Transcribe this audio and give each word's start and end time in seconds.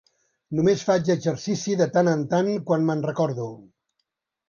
Només 0.59 0.85
faig 0.87 1.11
exercici 1.17 1.77
de 1.83 1.89
tant 1.99 2.11
en 2.17 2.27
tant, 2.35 2.53
quan 2.71 2.91
me'n 2.91 3.09
recordo. 3.11 3.51